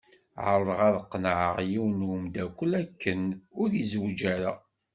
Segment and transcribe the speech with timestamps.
[0.45, 3.21] Ԑerḍeɣ ad qennεeɣ yiwen n wemdakel akken
[3.61, 4.53] ur izewweǧ ara.